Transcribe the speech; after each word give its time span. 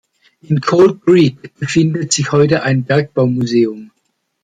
In 0.41 0.59
"Coal 0.61 0.97
Creek" 0.97 1.53
befindet 1.59 2.11
sich 2.11 2.31
heute 2.31 2.63
ein 2.63 2.85
Bergbaumuseum. 2.85 3.91